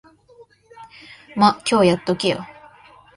[1.35, 2.43] ま、今日やっとけよ。